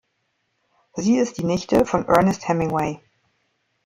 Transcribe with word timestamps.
Sie 0.95 1.17
ist 1.19 1.37
die 1.37 1.43
Nichte 1.43 1.85
von 1.85 2.07
Ernest 2.07 2.47
Hemingway. 2.47 2.99